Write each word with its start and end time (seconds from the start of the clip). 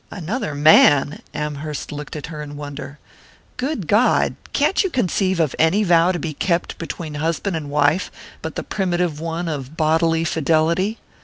"Another 0.09 0.55
man?" 0.55 1.21
Amherst 1.31 1.91
looked 1.91 2.15
at 2.15 2.25
her 2.25 2.41
in 2.41 2.55
wonder. 2.57 2.97
"Good 3.57 3.87
God! 3.87 4.35
Can't 4.51 4.83
you 4.83 4.89
conceive 4.89 5.39
of 5.39 5.53
any 5.59 5.83
vow 5.83 6.11
to 6.11 6.17
be 6.17 6.33
kept 6.33 6.79
between 6.79 7.13
husband 7.13 7.55
and 7.55 7.69
wife 7.69 8.11
but 8.41 8.55
the 8.55 8.63
primitive 8.63 9.19
one 9.19 9.47
of 9.47 9.77
bodily 9.77 10.23
fidelity? 10.23 10.97